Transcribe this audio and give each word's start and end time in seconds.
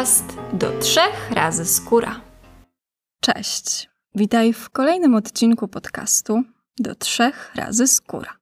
podcast 0.00 0.38
do 0.52 0.78
trzech 0.78 1.30
razy 1.30 1.64
skóra. 1.64 2.20
Cześć. 3.20 3.90
Witaj 4.14 4.52
w 4.52 4.70
kolejnym 4.70 5.14
odcinku 5.14 5.68
podcastu 5.68 6.42
do 6.78 6.94
trzech 6.94 7.52
razy 7.54 7.86
skóra. 7.86 8.36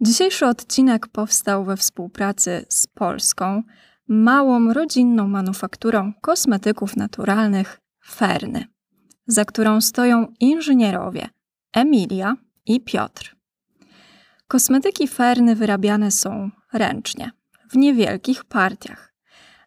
Dzisiejszy 0.00 0.46
odcinek 0.46 1.08
powstał 1.08 1.64
we 1.64 1.76
współpracy 1.76 2.66
z 2.68 2.86
polską, 2.86 3.62
małą 4.08 4.72
rodzinną 4.72 5.28
manufakturą 5.28 6.12
kosmetyków 6.20 6.96
naturalnych 6.96 7.78
Ferny, 8.06 8.66
za 9.26 9.44
którą 9.44 9.80
stoją 9.80 10.26
inżynierowie 10.40 11.28
Emilia 11.72 12.36
i 12.66 12.80
Piotr. 12.80 13.36
Kosmetyki 14.48 15.08
Ferny 15.08 15.56
wyrabiane 15.56 16.10
są 16.10 16.50
ręcznie, 16.72 17.30
w 17.70 17.76
niewielkich 17.76 18.44
partiach, 18.44 19.11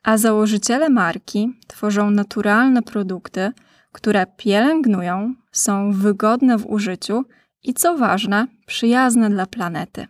a 0.05 0.17
założyciele 0.17 0.89
marki 0.89 1.53
tworzą 1.67 2.11
naturalne 2.11 2.81
produkty, 2.81 3.51
które 3.91 4.25
pielęgnują, 4.37 5.35
są 5.51 5.91
wygodne 5.91 6.57
w 6.57 6.65
użyciu 6.65 7.25
i 7.63 7.73
co 7.73 7.97
ważne, 7.97 8.47
przyjazne 8.65 9.29
dla 9.29 9.45
planety. 9.45 10.07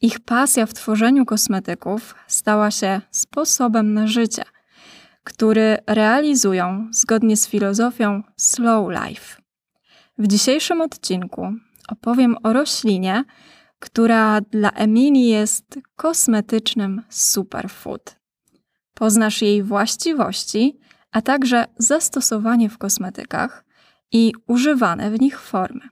Ich 0.00 0.20
pasja 0.20 0.66
w 0.66 0.74
tworzeniu 0.74 1.24
kosmetyków 1.24 2.14
stała 2.26 2.70
się 2.70 3.00
sposobem 3.10 3.94
na 3.94 4.06
życie, 4.06 4.44
który 5.24 5.78
realizują 5.86 6.88
zgodnie 6.90 7.36
z 7.36 7.48
filozofią 7.48 8.22
Slow 8.36 8.90
Life. 8.90 9.42
W 10.18 10.26
dzisiejszym 10.26 10.80
odcinku 10.80 11.52
opowiem 11.88 12.36
o 12.42 12.52
roślinie, 12.52 13.24
która 13.78 14.40
dla 14.40 14.70
Emilii 14.70 15.28
jest 15.28 15.78
kosmetycznym 15.96 17.02
superfood. 17.08 18.17
Poznasz 18.98 19.42
jej 19.42 19.62
właściwości, 19.62 20.78
a 21.12 21.22
także 21.22 21.64
zastosowanie 21.76 22.68
w 22.70 22.78
kosmetykach 22.78 23.64
i 24.12 24.32
używane 24.46 25.10
w 25.10 25.20
nich 25.20 25.40
formy. 25.40 25.88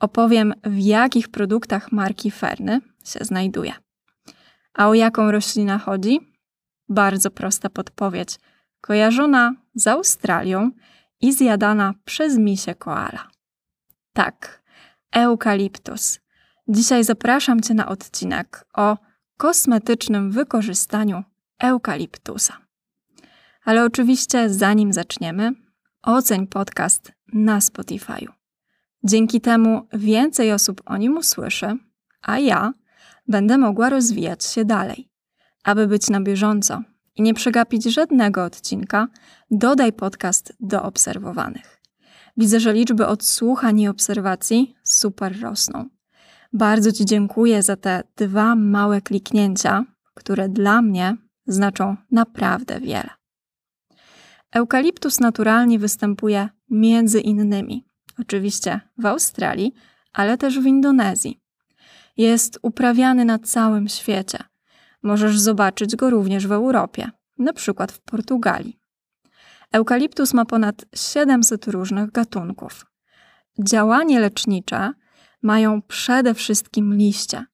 Opowiem, 0.00 0.54
w 0.64 0.78
jakich 0.78 1.28
produktach 1.28 1.92
marki 1.92 2.30
Ferny 2.30 2.80
się 3.04 3.24
znajduje. 3.24 3.72
A 4.74 4.88
o 4.88 4.94
jaką 4.94 5.30
roślinę 5.30 5.78
chodzi? 5.78 6.20
Bardzo 6.88 7.30
prosta 7.30 7.70
podpowiedź. 7.70 8.40
Kojarzona 8.80 9.54
z 9.74 9.86
Australią 9.86 10.70
i 11.20 11.32
zjadana 11.32 11.94
przez 12.04 12.38
misie 12.38 12.74
koala. 12.74 13.28
Tak, 14.12 14.62
eukaliptus. 15.12 16.20
Dzisiaj 16.68 17.04
zapraszam 17.04 17.60
Cię 17.60 17.74
na 17.74 17.88
odcinek 17.88 18.64
o 18.74 18.96
kosmetycznym 19.36 20.30
wykorzystaniu 20.30 21.24
eukaliptusa. 21.58 22.56
Ale 23.64 23.84
oczywiście, 23.84 24.50
zanim 24.50 24.92
zaczniemy, 24.92 25.52
oceń 26.02 26.46
podcast 26.46 27.12
na 27.32 27.60
Spotify. 27.60 28.26
Dzięki 29.04 29.40
temu 29.40 29.86
więcej 29.92 30.52
osób 30.52 30.82
o 30.86 30.96
nim 30.96 31.16
usłyszy, 31.16 31.76
a 32.22 32.38
ja 32.38 32.72
będę 33.28 33.58
mogła 33.58 33.90
rozwijać 33.90 34.44
się 34.44 34.64
dalej. 34.64 35.08
Aby 35.64 35.86
być 35.86 36.10
na 36.10 36.20
bieżąco 36.20 36.82
i 37.16 37.22
nie 37.22 37.34
przegapić 37.34 37.84
żadnego 37.84 38.44
odcinka, 38.44 39.08
dodaj 39.50 39.92
podcast 39.92 40.52
do 40.60 40.82
obserwowanych. 40.82 41.80
Widzę, 42.36 42.60
że 42.60 42.72
liczby 42.72 43.06
odsłuchań 43.06 43.80
i 43.80 43.88
obserwacji 43.88 44.74
super 44.82 45.40
rosną. 45.40 45.88
Bardzo 46.52 46.92
Ci 46.92 47.04
dziękuję 47.04 47.62
za 47.62 47.76
te 47.76 48.02
dwa 48.16 48.54
małe 48.54 49.00
kliknięcia, 49.00 49.84
które 50.14 50.48
dla 50.48 50.82
mnie 50.82 51.16
znaczą 51.46 51.96
naprawdę 52.10 52.80
wiele. 52.80 53.10
Eukaliptus 54.52 55.20
naturalnie 55.20 55.78
występuje 55.78 56.48
między 56.70 57.20
innymi, 57.20 57.86
oczywiście 58.18 58.80
w 58.98 59.06
Australii, 59.06 59.74
ale 60.12 60.38
też 60.38 60.60
w 60.60 60.66
Indonezji. 60.66 61.40
Jest 62.16 62.58
uprawiany 62.62 63.24
na 63.24 63.38
całym 63.38 63.88
świecie. 63.88 64.38
Możesz 65.02 65.38
zobaczyć 65.38 65.96
go 65.96 66.10
również 66.10 66.46
w 66.46 66.52
Europie, 66.52 67.10
na 67.38 67.52
przykład 67.52 67.92
w 67.92 68.00
Portugalii. 68.00 68.78
Eukaliptus 69.72 70.34
ma 70.34 70.44
ponad 70.44 70.84
700 70.94 71.66
różnych 71.66 72.10
gatunków. 72.10 72.86
Działanie 73.58 74.20
lecznicze 74.20 74.92
mają 75.42 75.82
przede 75.82 76.34
wszystkim 76.34 76.94
liście, 76.94 77.44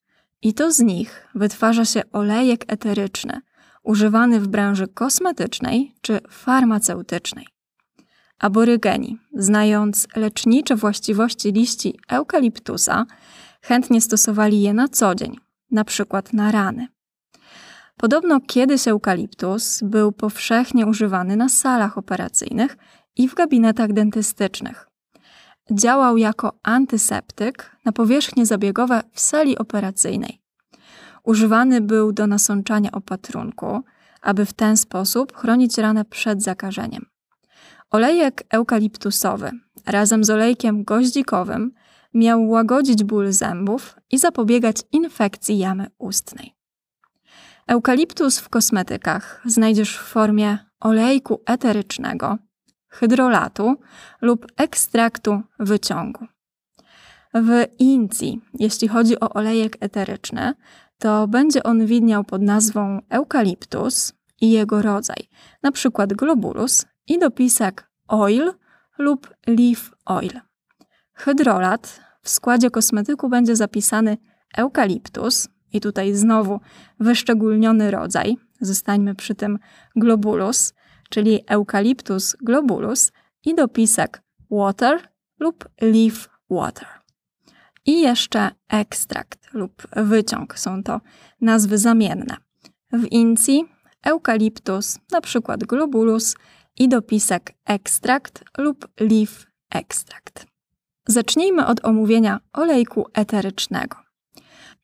i 0.42 0.54
to 0.54 0.72
z 0.72 0.80
nich 0.80 1.28
wytwarza 1.34 1.84
się 1.84 2.02
olejek 2.12 2.64
eteryczny, 2.68 3.40
używany 3.88 4.40
w 4.40 4.48
branży 4.48 4.88
kosmetycznej 4.88 5.94
czy 6.00 6.20
farmaceutycznej. 6.30 7.46
Aborygeni, 8.38 9.18
znając 9.32 10.08
lecznicze 10.16 10.76
właściwości 10.76 11.52
liści 11.52 11.98
eukaliptusa, 12.08 13.06
chętnie 13.62 14.00
stosowali 14.00 14.62
je 14.62 14.74
na 14.74 14.88
co 14.88 15.14
dzień, 15.14 15.36
na 15.70 15.84
przykład 15.84 16.32
na 16.32 16.52
rany. 16.52 16.88
Podobno 17.96 18.40
kiedyś 18.40 18.88
eukaliptus 18.88 19.80
był 19.82 20.12
powszechnie 20.12 20.86
używany 20.86 21.36
na 21.36 21.48
salach 21.48 21.98
operacyjnych 21.98 22.76
i 23.16 23.28
w 23.28 23.34
gabinetach 23.34 23.92
dentystycznych. 23.92 24.88
Działał 25.72 26.16
jako 26.16 26.52
antyseptyk 26.62 27.76
na 27.84 27.92
powierzchnie 27.92 28.46
zabiegowe 28.46 29.02
w 29.12 29.20
sali 29.20 29.58
operacyjnej. 29.58 30.37
Używany 31.24 31.80
był 31.80 32.12
do 32.12 32.26
nasączania 32.26 32.90
opatrunku, 32.92 33.82
aby 34.22 34.46
w 34.46 34.52
ten 34.52 34.76
sposób 34.76 35.36
chronić 35.36 35.78
ranę 35.78 36.04
przed 36.04 36.42
zakażeniem. 36.42 37.06
Olejek 37.90 38.44
eukaliptusowy 38.50 39.50
razem 39.86 40.24
z 40.24 40.30
olejkiem 40.30 40.84
goździkowym 40.84 41.72
miał 42.14 42.48
łagodzić 42.48 43.04
ból 43.04 43.32
zębów 43.32 43.96
i 44.10 44.18
zapobiegać 44.18 44.76
infekcji 44.92 45.58
jamy 45.58 45.86
ustnej. 45.98 46.54
Eukaliptus 47.66 48.38
w 48.38 48.48
kosmetykach 48.48 49.42
znajdziesz 49.44 49.98
w 49.98 50.02
formie 50.02 50.58
olejku 50.80 51.42
eterycznego, 51.46 52.38
hydrolatu 52.88 53.76
lub 54.20 54.46
ekstraktu 54.56 55.42
wyciągu. 55.58 56.26
W 57.34 57.64
Indii, 57.78 58.40
jeśli 58.54 58.88
chodzi 58.88 59.20
o 59.20 59.30
olejek 59.30 59.76
eteryczny, 59.80 60.54
to 60.98 61.28
będzie 61.28 61.62
on 61.62 61.86
widniał 61.86 62.24
pod 62.24 62.42
nazwą 62.42 63.00
eukaliptus 63.10 64.12
i 64.40 64.50
jego 64.50 64.82
rodzaj, 64.82 65.28
np. 65.62 66.06
globulus 66.06 66.86
i 67.06 67.18
dopisek 67.18 67.90
oil 68.08 68.52
lub 68.98 69.34
leaf 69.46 69.94
oil. 70.04 70.40
Hydrolat 71.14 72.00
w 72.22 72.28
składzie 72.28 72.70
kosmetyku 72.70 73.28
będzie 73.28 73.56
zapisany 73.56 74.16
eukaliptus 74.56 75.48
i 75.72 75.80
tutaj 75.80 76.14
znowu 76.14 76.60
wyszczególniony 77.00 77.90
rodzaj, 77.90 78.36
zostańmy 78.60 79.14
przy 79.14 79.34
tym 79.34 79.58
globulus, 79.96 80.74
czyli 81.10 81.40
eukaliptus 81.46 82.36
globulus 82.40 83.12
i 83.44 83.54
dopisek 83.54 84.22
water 84.50 85.08
lub 85.40 85.68
leaf 85.80 86.28
water. 86.50 86.97
I 87.88 88.00
jeszcze 88.00 88.50
ekstrakt 88.68 89.54
lub 89.54 89.82
wyciąg 89.96 90.58
są 90.58 90.82
to 90.82 91.00
nazwy 91.40 91.78
zamienne. 91.78 92.36
W 92.92 93.04
Incji 93.12 93.64
eukaliptus, 94.04 94.98
na 95.12 95.20
przykład 95.20 95.64
globulus 95.64 96.36
i 96.78 96.88
dopisek 96.88 97.54
ekstrakt 97.64 98.44
lub 98.58 98.88
leaf 99.00 99.46
ekstrakt. 99.70 100.46
Zacznijmy 101.06 101.66
od 101.66 101.84
omówienia 101.84 102.40
olejku 102.52 103.06
eterycznego. 103.14 103.96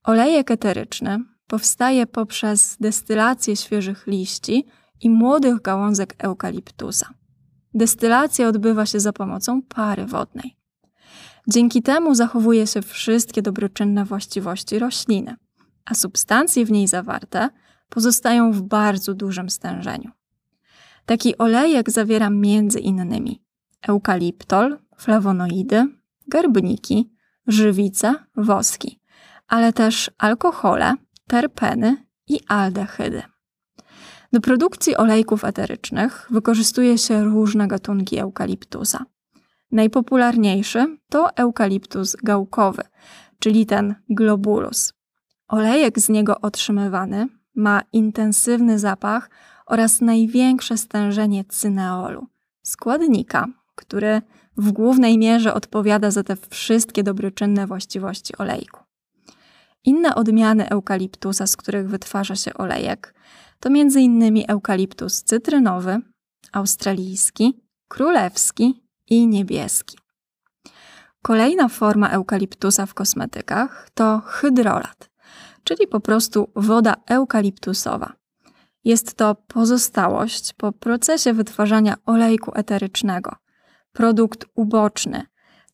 Olejek 0.05 0.51
eteryczny 0.51 1.19
powstaje 1.47 2.07
poprzez 2.07 2.77
destylację 2.81 3.57
świeżych 3.57 4.07
liści 4.07 4.67
i 5.01 5.11
młodych 5.11 5.63
gałązek 5.63 6.15
eukaliptusa. 6.19 7.07
Destylacja 7.75 8.49
odbywa 8.49 8.87
się 8.87 9.01
za 9.01 9.13
pomocą 9.13 9.63
pary 9.63 10.07
wodnej. 10.07 10.64
Dzięki 11.49 11.83
temu 11.83 12.15
zachowuje 12.15 12.67
się 12.67 12.83
wszystkie 12.83 13.43
dobroczynne 13.43 14.05
właściwości 14.05 14.79
rośliny, 14.79 15.37
a 15.85 15.95
substancje 15.95 16.65
w 16.65 16.71
niej 16.71 16.89
zawarte 16.89 17.49
pozostają 17.89 18.53
w 18.53 18.63
bardzo 18.63 19.15
dużym 19.15 19.51
stężeniu. 19.51 20.11
Taki 21.07 21.39
olejek 21.39 21.91
zawiera 21.91 22.31
między 22.31 22.81
innymi 22.81 23.43
eukaliptol, 23.83 24.79
flawonoidy, 24.97 25.87
garbniki, 26.29 27.11
żywice, 27.47 28.15
woski, 28.37 29.01
ale 29.49 29.73
też 29.73 30.11
alkohole, 30.19 30.95
terpeny 31.27 31.97
i 32.29 32.41
aldehydy. 32.49 33.23
Do 34.33 34.41
produkcji 34.41 34.97
olejków 34.97 35.45
eterycznych 35.45 36.27
wykorzystuje 36.31 36.99
się 36.99 37.25
różne 37.25 37.69
gatunki 37.69 38.19
eukaliptusa. 38.19 39.05
Najpopularniejszy 39.75 40.99
to 41.09 41.37
eukaliptus 41.37 42.17
gałkowy, 42.17 42.83
czyli 43.39 43.67
ten 43.67 43.95
globulus. 44.09 44.93
Olejek 45.49 45.99
z 45.99 46.09
niego 46.09 46.41
otrzymywany 46.41 47.27
ma 47.55 47.83
intensywny 47.93 48.79
zapach 48.79 49.31
oraz 49.67 50.01
największe 50.01 50.79
stężenie 50.79 51.45
cyneolu, 51.45 52.27
składnika, 52.63 53.47
który 53.75 54.23
w 54.57 54.73
głównej 54.73 55.19
mierze 55.19 55.55
odpowiada 55.55 56.11
za 56.11 56.23
te 56.23 56.37
wszystkie 56.51 57.03
dobroczynne 57.03 57.67
właściwości 57.67 58.37
olejku. 58.39 58.81
Inne 59.85 60.15
odmiany 60.15 60.69
eukaliptusa, 60.69 61.47
z 61.47 61.57
których 61.57 61.89
wytwarza 61.89 62.37
się 62.37 62.55
olejek, 62.55 63.15
to 63.61 63.69
m.in. 63.69 64.45
eukaliptus 64.49 65.23
cytrynowy, 65.23 66.01
australijski, 66.53 67.61
królewski 67.89 68.84
i 69.11 69.27
niebieski. 69.27 69.99
Kolejna 71.23 71.69
forma 71.69 72.09
eukaliptusa 72.11 72.87
w 72.87 72.95
kosmetykach 72.95 73.91
to 73.95 74.23
hydrolat, 74.27 75.11
czyli 75.65 75.87
po 75.87 76.01
prostu 76.01 76.51
woda 76.57 76.95
eukaliptusowa. 77.07 78.13
Jest 78.85 79.15
to 79.15 79.35
pozostałość 79.35 80.53
po 80.53 80.73
procesie 80.73 81.33
wytwarzania 81.33 81.95
olejku 82.07 82.53
eterycznego. 82.55 83.37
Produkt 83.93 84.47
uboczny 84.55 85.27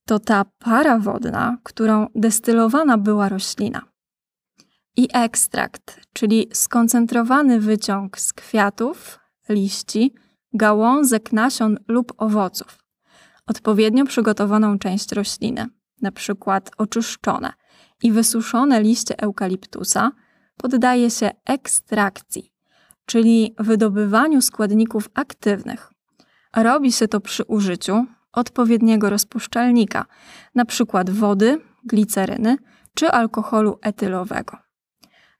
to 0.04 0.18
ta 0.18 0.44
para 0.58 0.98
wodna, 0.98 1.58
którą 1.62 2.06
destylowana 2.14 2.98
była 2.98 3.28
roślina. 3.28 3.82
I 4.96 5.08
ekstrakt, 5.12 6.00
czyli 6.12 6.48
skoncentrowany 6.52 7.60
wyciąg 7.60 8.18
z 8.18 8.32
kwiatów, 8.32 9.18
liści, 9.48 10.14
gałązek, 10.52 11.32
nasion 11.32 11.78
lub 11.88 12.12
owoców 12.16 12.79
odpowiednio 13.50 14.04
przygotowaną 14.04 14.78
część 14.78 15.12
rośliny, 15.12 15.66
przykład 16.12 16.70
oczyszczone 16.78 17.52
i 18.02 18.12
wysuszone 18.12 18.82
liście 18.82 19.18
eukaliptusa, 19.18 20.12
poddaje 20.56 21.10
się 21.10 21.30
ekstrakcji, 21.44 22.52
czyli 23.06 23.54
wydobywaniu 23.58 24.42
składników 24.42 25.08
aktywnych. 25.14 25.92
Robi 26.56 26.92
się 26.92 27.08
to 27.08 27.20
przy 27.20 27.44
użyciu 27.44 28.06
odpowiedniego 28.32 29.10
rozpuszczalnika, 29.10 30.04
przykład 30.64 31.10
wody, 31.10 31.60
gliceryny 31.84 32.56
czy 32.94 33.10
alkoholu 33.10 33.78
etylowego. 33.82 34.56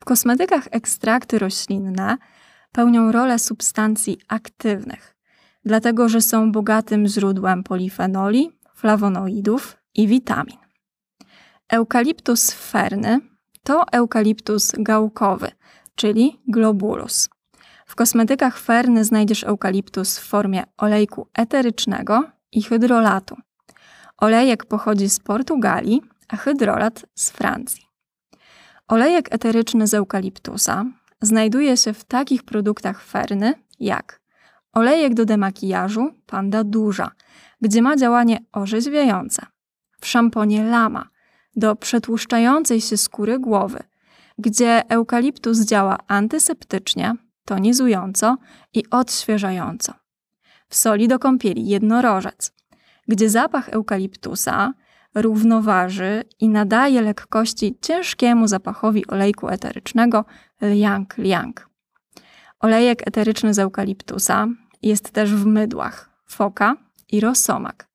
W 0.00 0.04
kosmetykach 0.04 0.68
ekstrakty 0.70 1.38
roślinne 1.38 2.16
pełnią 2.72 3.12
rolę 3.12 3.38
substancji 3.38 4.18
aktywnych, 4.28 5.16
dlatego 5.64 6.08
że 6.08 6.20
są 6.20 6.52
bogatym 6.52 7.06
źródłem 7.06 7.62
polifenoli, 7.62 8.50
flawonoidów 8.74 9.76
i 9.94 10.08
witamin. 10.08 10.56
Eukaliptus 11.72 12.50
ferny 12.50 13.20
to 13.62 13.84
eukaliptus 13.92 14.72
gałkowy, 14.78 15.50
czyli 15.94 16.40
globulus. 16.48 17.28
W 17.86 17.94
kosmetykach 17.94 18.58
ferny 18.58 19.04
znajdziesz 19.04 19.44
eukaliptus 19.44 20.18
w 20.18 20.28
formie 20.28 20.64
olejku 20.76 21.26
eterycznego 21.34 22.22
i 22.52 22.62
hydrolatu. 22.62 23.36
Olejek 24.18 24.64
pochodzi 24.64 25.08
z 25.08 25.20
Portugalii, 25.20 26.02
a 26.28 26.36
hydrolat 26.36 27.06
z 27.14 27.30
Francji. 27.30 27.84
Olejek 28.88 29.34
eteryczny 29.34 29.86
z 29.86 29.94
eukaliptusa 29.94 30.84
znajduje 31.20 31.76
się 31.76 31.92
w 31.92 32.04
takich 32.04 32.42
produktach 32.42 33.04
ferny 33.04 33.54
jak 33.80 34.19
Olejek 34.72 35.14
do 35.14 35.24
demakijażu 35.24 36.10
Panda 36.26 36.64
Duża, 36.64 37.10
gdzie 37.60 37.82
ma 37.82 37.96
działanie 37.96 38.38
orzeźwiające. 38.52 39.46
W 40.00 40.06
szamponie 40.06 40.64
Lama 40.64 41.08
do 41.56 41.76
przetłuszczającej 41.76 42.80
się 42.80 42.96
skóry 42.96 43.38
głowy, 43.38 43.78
gdzie 44.38 44.90
eukaliptus 44.90 45.60
działa 45.60 45.98
antyseptycznie, 46.06 47.14
tonizująco 47.44 48.36
i 48.74 48.90
odświeżająco. 48.90 49.92
W 50.68 50.76
soli 50.76 51.08
do 51.08 51.18
kąpieli 51.18 51.66
jednorożec, 51.66 52.52
gdzie 53.08 53.30
zapach 53.30 53.68
eukaliptusa 53.68 54.74
równoważy 55.14 56.24
i 56.40 56.48
nadaje 56.48 57.02
lekkości 57.02 57.78
ciężkiemu 57.82 58.46
zapachowi 58.48 59.06
olejku 59.06 59.48
eterycznego 59.48 60.24
liang 60.62 61.18
liang. 61.18 61.69
Olejek 62.60 63.08
eteryczny 63.08 63.54
z 63.54 63.58
eukaliptusa 63.58 64.48
jest 64.82 65.10
też 65.10 65.34
w 65.34 65.46
mydłach 65.46 66.10
foka 66.26 66.76
i 67.12 67.20
rosomak, 67.20 67.88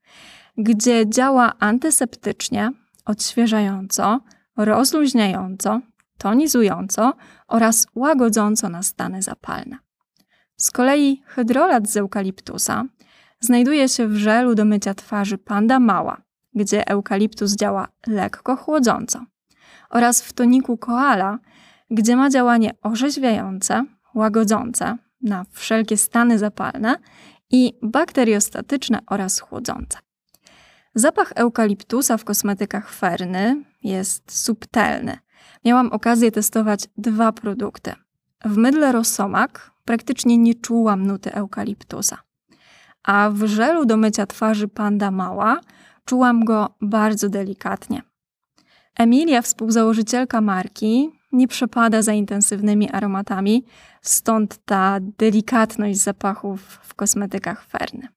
gdzie 0.57 1.09
działa 1.09 1.53
antyseptycznie, 1.59 2.71
odświeżająco, 3.05 4.19
rozluźniająco, 4.57 5.81
tonizująco 6.17 7.13
oraz 7.47 7.87
łagodząco 7.95 8.69
na 8.69 8.83
stany 8.83 9.21
zapalne. 9.21 9.77
Z 10.57 10.71
kolei 10.71 11.21
hydrolat 11.25 11.89
z 11.89 11.97
eukaliptusa 11.97 12.83
znajduje 13.39 13.89
się 13.89 14.07
w 14.07 14.15
żelu 14.15 14.55
do 14.55 14.65
mycia 14.65 14.93
twarzy 14.93 15.37
panda 15.37 15.79
mała, 15.79 16.21
gdzie 16.53 16.87
eukaliptus 16.87 17.55
działa 17.55 17.87
lekko 18.07 18.55
chłodząco, 18.55 19.25
oraz 19.89 20.21
w 20.21 20.33
toniku 20.33 20.77
koala, 20.77 21.39
gdzie 21.91 22.15
ma 22.15 22.29
działanie 22.29 22.71
orzeźwiające, 22.81 23.85
łagodzące 24.15 24.97
na 25.21 25.45
wszelkie 25.51 25.97
stany 25.97 26.39
zapalne 26.39 26.95
i 27.51 27.73
bakteriostatyczne 27.81 28.99
oraz 29.07 29.39
chłodzące. 29.39 29.97
Zapach 30.95 31.31
eukaliptusa 31.35 32.17
w 32.17 32.23
kosmetykach 32.23 32.91
Ferny 32.91 33.63
jest 33.83 34.43
subtelny. 34.43 35.17
Miałam 35.65 35.91
okazję 35.91 36.31
testować 36.31 36.87
dwa 36.97 37.31
produkty. 37.31 37.93
W 38.45 38.57
mydle 38.57 38.91
Rosomak 38.91 39.71
praktycznie 39.85 40.37
nie 40.37 40.55
czułam 40.55 41.07
nuty 41.07 41.33
eukaliptusa, 41.33 42.17
a 43.03 43.29
w 43.33 43.45
żelu 43.45 43.85
do 43.85 43.97
mycia 43.97 44.25
twarzy 44.25 44.67
Panda 44.67 45.11
Mała 45.11 45.59
czułam 46.05 46.45
go 46.45 46.75
bardzo 46.81 47.29
delikatnie. 47.29 48.01
Emilia, 48.97 49.41
współzałożycielka 49.41 50.41
marki, 50.41 51.11
nie 51.35 51.47
przepada 51.47 52.01
za 52.01 52.13
intensywnymi 52.13 52.89
aromatami, 52.89 53.65
stąd 54.01 54.65
ta 54.65 54.99
delikatność 55.17 55.99
zapachów 55.99 56.61
w 56.61 56.93
kosmetykach 56.93 57.65
Ferny. 57.65 58.07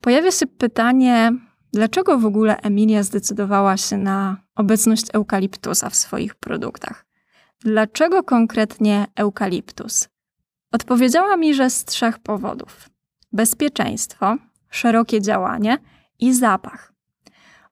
Pojawia 0.00 0.30
się 0.30 0.46
pytanie, 0.46 1.32
dlaczego 1.72 2.18
w 2.18 2.26
ogóle 2.26 2.56
Emilia 2.56 3.02
zdecydowała 3.02 3.76
się 3.76 3.96
na 3.98 4.36
obecność 4.54 5.06
eukaliptusa 5.12 5.90
w 5.90 5.94
swoich 5.94 6.34
produktach? 6.34 7.06
Dlaczego 7.60 8.22
konkretnie 8.22 9.06
eukaliptus? 9.16 10.08
Odpowiedziała 10.72 11.36
mi, 11.36 11.54
że 11.54 11.70
z 11.70 11.84
trzech 11.84 12.18
powodów: 12.18 12.90
bezpieczeństwo, 13.32 14.36
szerokie 14.70 15.20
działanie 15.20 15.78
i 16.18 16.34
zapach. 16.34 16.91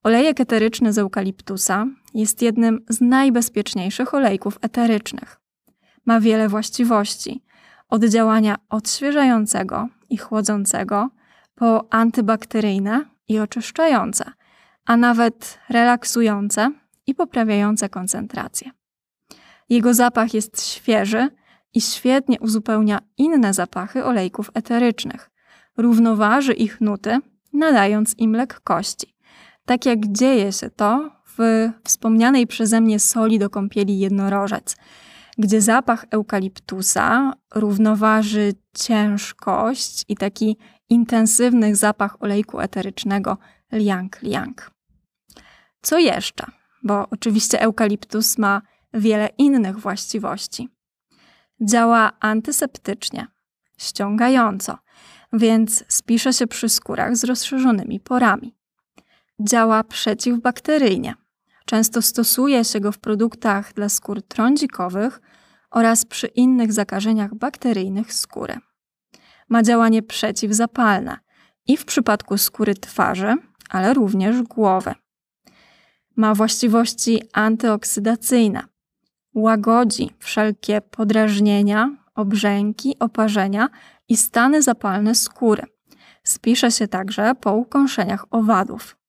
Olejek 0.02 0.40
eteryczny 0.40 0.92
z 0.92 0.98
eukaliptusa 0.98 1.86
jest 2.14 2.42
jednym 2.42 2.84
z 2.88 3.00
najbezpieczniejszych 3.00 4.14
olejków 4.14 4.58
eterycznych. 4.62 5.40
Ma 6.06 6.20
wiele 6.20 6.48
właściwości, 6.48 7.42
od 7.88 8.04
działania 8.04 8.56
odświeżającego 8.68 9.88
i 10.10 10.16
chłodzącego 10.16 11.10
po 11.54 11.92
antybakteryjne 11.92 13.04
i 13.28 13.38
oczyszczające, 13.38 14.24
a 14.86 14.96
nawet 14.96 15.58
relaksujące 15.68 16.72
i 17.06 17.14
poprawiające 17.14 17.88
koncentrację. 17.88 18.70
Jego 19.68 19.94
zapach 19.94 20.34
jest 20.34 20.62
świeży 20.62 21.28
i 21.74 21.80
świetnie 21.80 22.40
uzupełnia 22.40 22.98
inne 23.16 23.54
zapachy 23.54 24.04
olejków 24.04 24.50
eterycznych. 24.54 25.30
Równoważy 25.76 26.52
ich 26.52 26.80
nuty, 26.80 27.18
nadając 27.52 28.18
im 28.18 28.32
lekkości 28.32 29.19
tak 29.70 29.86
jak 29.86 30.12
dzieje 30.12 30.52
się 30.52 30.70
to 30.70 31.10
w 31.38 31.68
wspomnianej 31.84 32.46
przeze 32.46 32.80
mnie 32.80 33.00
soli 33.00 33.38
do 33.38 33.50
kąpieli 33.50 33.98
jednorożec, 33.98 34.76
gdzie 35.38 35.60
zapach 35.60 36.06
eukaliptusa 36.10 37.32
równoważy 37.54 38.52
ciężkość 38.74 40.04
i 40.08 40.16
taki 40.16 40.56
intensywny 40.88 41.76
zapach 41.76 42.22
olejku 42.22 42.60
eterycznego 42.60 43.38
liang 43.72 44.22
liang. 44.22 44.70
Co 45.82 45.98
jeszcze? 45.98 46.46
Bo 46.82 47.06
oczywiście 47.10 47.60
eukaliptus 47.60 48.38
ma 48.38 48.62
wiele 48.94 49.28
innych 49.38 49.78
właściwości. 49.78 50.68
Działa 51.60 52.12
antyseptycznie, 52.20 53.26
ściągająco, 53.78 54.78
więc 55.32 55.84
spisze 55.88 56.32
się 56.32 56.46
przy 56.46 56.68
skórach 56.68 57.16
z 57.16 57.24
rozszerzonymi 57.24 58.00
porami 58.00 58.59
działa 59.40 59.84
przeciwbakteryjnie. 59.84 61.14
Często 61.64 62.02
stosuje 62.02 62.64
się 62.64 62.80
go 62.80 62.92
w 62.92 62.98
produktach 62.98 63.72
dla 63.72 63.88
skór 63.88 64.22
trądzikowych 64.22 65.20
oraz 65.70 66.04
przy 66.04 66.26
innych 66.26 66.72
zakażeniach 66.72 67.34
bakteryjnych 67.34 68.12
skóry. 68.12 68.58
Ma 69.48 69.62
działanie 69.62 70.02
przeciwzapalne 70.02 71.18
i 71.66 71.76
w 71.76 71.84
przypadku 71.84 72.38
skóry 72.38 72.74
twarzy, 72.74 73.36
ale 73.70 73.94
również 73.94 74.42
głowy. 74.42 74.94
Ma 76.16 76.34
właściwości 76.34 77.22
antyoksydacyjne. 77.32 78.62
Łagodzi 79.34 80.10
wszelkie 80.18 80.80
podrażnienia 80.80 81.96
obrzęki, 82.14 82.98
oparzenia 82.98 83.68
i 84.08 84.16
stany 84.16 84.62
zapalne 84.62 85.14
skóry. 85.14 85.62
Spisze 86.24 86.70
się 86.70 86.88
także 86.88 87.34
po 87.34 87.52
ukąszeniach 87.52 88.24
owadów. 88.30 88.99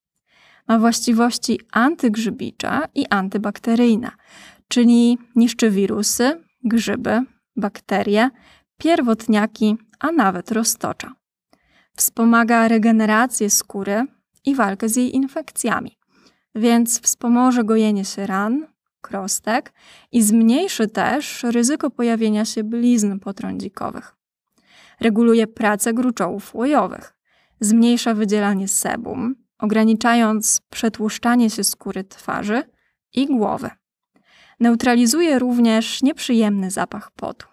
Ma 0.72 0.80
właściwości 0.80 1.60
antygrzybicze 1.72 2.80
i 2.96 3.06
antybakteryjne, 3.10 4.12
czyli 4.68 5.18
niszczy 5.36 5.70
wirusy, 5.72 6.44
grzyby, 6.63 7.22
bakterie, 7.56 8.30
pierwotniaki, 8.78 9.78
a 10.00 10.12
nawet 10.12 10.51
roztocza. 10.51 11.13
Wspomaga 11.96 12.68
regenerację 12.68 13.50
skóry 13.50 14.06
i 14.46 14.56
walkę 14.56 14.90
z 14.90 14.96
jej 14.96 15.16
infekcjami, 15.16 15.98
więc 16.56 17.01
wspomoże 17.01 17.63
gojenie 17.63 18.06
się 18.06 18.28
ran, 18.28 18.68
krostek 19.01 19.74
i 20.12 20.22
zmniejszy 20.22 20.88
też 20.88 21.44
ryzyko 21.44 21.90
pojawienia 21.90 22.46
się 22.46 22.63
blizn 22.63 23.20
potrądzikowych. 23.20 24.16
Reguluje 25.00 25.48
pracę 25.48 25.94
gruczołów 25.94 26.56
łojowych, 26.56 27.13
zmniejsza 27.60 28.13
wydzielanie 28.13 28.68
sebum, 28.68 29.41
ograniczając 29.62 30.62
przetłuszczanie 30.70 31.50
się 31.50 31.63
skóry 31.63 32.03
twarzy 32.03 32.63
i 33.13 33.27
głowy. 33.27 33.70
Neutralizuje 34.60 35.39
również 35.39 36.01
nieprzyjemny 36.01 36.72
zapach 36.72 37.12
potu. 37.12 37.48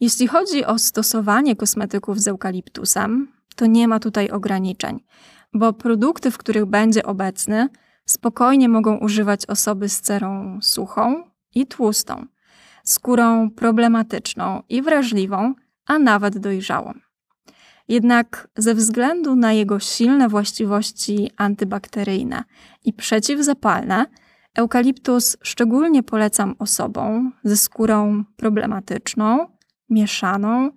Jeśli 0.00 0.26
chodzi 0.26 0.64
o 0.64 0.78
stosowanie 0.78 1.56
kosmetyków 1.56 2.20
z 2.20 2.28
eukaliptusem, 2.28 3.32
to 3.56 3.66
nie 3.66 3.88
ma 3.88 4.00
tutaj 4.00 4.30
ograniczeń, 4.30 5.04
bo 5.54 5.72
produkty, 5.72 6.30
w 6.30 6.38
których 6.38 6.66
będzie 6.66 7.02
obecny, 7.02 7.68
spokojnie 8.04 8.68
mogą 8.68 8.98
używać 8.98 9.46
osoby 9.46 9.88
z 9.88 10.00
cerą 10.00 10.58
suchą 10.62 11.30
i 11.54 11.66
tłustą, 11.66 12.26
skórą 12.84 13.50
problematyczną 13.50 14.62
i 14.68 14.82
wrażliwą, 14.82 15.54
a 15.86 15.98
nawet 15.98 16.38
dojrzałą. 16.38 16.92
Jednak 17.88 18.48
ze 18.56 18.74
względu 18.74 19.36
na 19.36 19.52
jego 19.52 19.78
silne 19.80 20.28
właściwości 20.28 21.30
antybakteryjne 21.36 22.44
i 22.84 22.92
przeciwzapalne, 22.92 24.06
eukaliptus 24.56 25.36
szczególnie 25.42 26.02
polecam 26.02 26.54
osobom 26.58 27.32
ze 27.44 27.56
skórą 27.56 28.24
problematyczną, 28.36 29.46
mieszaną, 29.90 30.70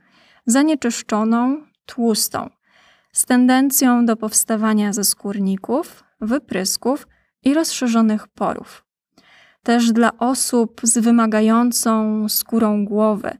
zanieczyszczoną, 0.45 1.65
tłustą, 1.85 2.49
z 3.11 3.25
tendencją 3.25 4.05
do 4.05 4.15
powstawania 4.15 4.93
ze 4.93 5.03
skórników, 5.03 6.03
wyprysków 6.21 7.07
i 7.43 7.53
rozszerzonych 7.53 8.27
porów. 8.27 8.85
Też 9.63 9.91
dla 9.91 10.17
osób 10.17 10.81
z 10.83 10.97
wymagającą 10.97 12.29
skórą 12.29 12.85
głowy, 12.85 13.37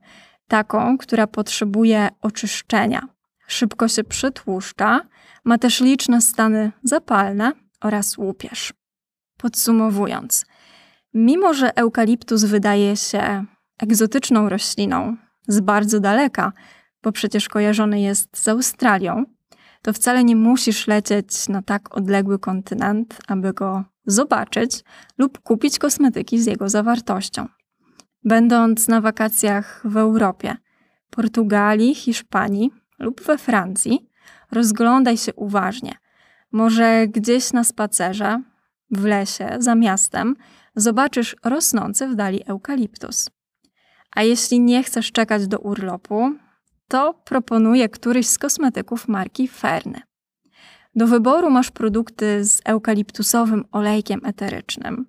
taką, 0.48 0.98
która 0.98 1.27
potrzebuje 1.27 2.10
oczyszczenia, 2.22 3.07
szybko 3.47 3.87
się 3.87 4.03
przytłuszcza, 4.03 5.01
ma 5.43 5.57
też 5.57 5.81
liczne 5.81 6.21
stany 6.21 6.71
zapalne 6.83 7.51
oraz 7.81 8.17
łupież. 8.17 8.73
Podsumowując, 9.37 10.45
mimo 11.13 11.53
że 11.53 11.77
eukaliptus 11.77 12.43
wydaje 12.43 12.97
się 12.97 13.45
egzotyczną 13.79 14.49
rośliną 14.49 15.17
z 15.47 15.59
bardzo 15.59 15.99
daleka, 15.99 16.51
bo 17.03 17.11
przecież 17.11 17.49
kojarzony 17.49 18.01
jest 18.01 18.37
z 18.37 18.47
Australią, 18.47 19.25
to 19.81 19.93
wcale 19.93 20.23
nie 20.23 20.35
musisz 20.35 20.87
lecieć 20.87 21.49
na 21.49 21.61
tak 21.61 21.97
odległy 21.97 22.39
kontynent, 22.39 23.19
aby 23.27 23.53
go 23.53 23.83
zobaczyć 24.05 24.83
lub 25.17 25.39
kupić 25.39 25.79
kosmetyki 25.79 26.41
z 26.41 26.45
jego 26.45 26.69
zawartością. 26.69 27.47
Będąc 28.23 28.87
na 28.87 29.01
wakacjach 29.01 29.81
w 29.85 29.97
Europie, 29.97 30.55
Portugalii, 31.09 31.95
Hiszpanii 31.95 32.71
lub 32.99 33.21
we 33.21 33.37
Francji, 33.37 34.09
rozglądaj 34.51 35.17
się 35.17 35.33
uważnie. 35.33 35.95
Może 36.51 37.07
gdzieś 37.07 37.53
na 37.53 37.63
spacerze, 37.63 38.41
w 38.91 39.05
lesie, 39.05 39.55
za 39.59 39.75
miastem, 39.75 40.35
zobaczysz 40.75 41.35
rosnący 41.43 42.07
w 42.07 42.15
dali 42.15 42.43
eukaliptus. 42.45 43.29
A 44.15 44.23
jeśli 44.23 44.59
nie 44.59 44.83
chcesz 44.83 45.11
czekać 45.11 45.47
do 45.47 45.59
urlopu, 45.59 46.35
to 46.87 47.13
proponuję 47.13 47.89
któryś 47.89 48.27
z 48.27 48.37
kosmetyków 48.37 49.07
marki 49.07 49.47
Ferny. 49.47 50.01
Do 50.95 51.07
wyboru 51.07 51.49
masz 51.49 51.71
produkty 51.71 52.45
z 52.45 52.61
eukaliptusowym 52.65 53.65
olejkiem 53.71 54.21
eterycznym, 54.25 55.05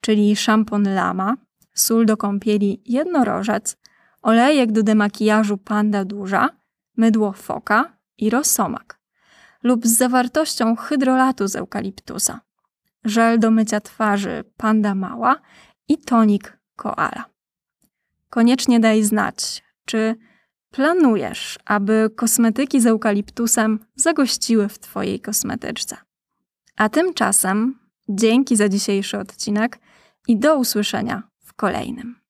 czyli 0.00 0.36
szampon 0.36 0.94
lama, 0.94 1.36
sól 1.74 2.06
do 2.06 2.16
kąpieli 2.16 2.82
jednorożec, 2.86 3.76
olejek 4.22 4.72
do 4.72 4.82
demakijażu 4.82 5.58
panda 5.58 6.04
duża, 6.04 6.48
mydło 6.98 7.32
foka 7.32 7.96
i 8.18 8.30
rosomak 8.30 8.98
lub 9.62 9.86
z 9.86 9.96
zawartością 9.96 10.76
hydrolatu 10.76 11.48
z 11.48 11.56
eukaliptusa, 11.56 12.40
żel 13.04 13.38
do 13.38 13.50
mycia 13.50 13.80
twarzy 13.80 14.44
panda 14.56 14.94
mała 14.94 15.40
i 15.88 15.98
tonik 15.98 16.58
koala. 16.76 17.24
Koniecznie 18.30 18.80
daj 18.80 19.02
znać, 19.02 19.64
czy 19.84 20.16
planujesz, 20.70 21.58
aby 21.64 22.10
kosmetyki 22.16 22.80
z 22.80 22.86
eukaliptusem 22.86 23.78
zagościły 23.96 24.68
w 24.68 24.78
Twojej 24.78 25.20
kosmetyczce. 25.20 25.96
A 26.76 26.88
tymczasem 26.88 27.78
dzięki 28.08 28.56
za 28.56 28.68
dzisiejszy 28.68 29.18
odcinek 29.18 29.78
i 30.28 30.38
do 30.38 30.58
usłyszenia 30.58 31.22
w 31.44 31.54
kolejnym. 31.54 32.20